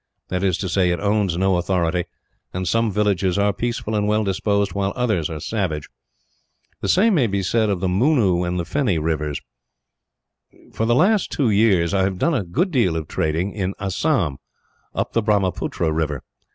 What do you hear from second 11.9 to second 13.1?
I have done a good deal of